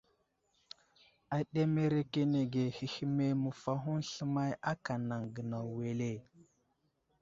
Aɗemerekenege 1.37 2.63
hehme 2.77 3.25
məfahoŋ 3.41 3.97
sləmay 4.11 4.51
aka 4.71 4.93
anaŋ 4.99 5.21
gənaw 5.33 5.67
wele? 5.77 6.11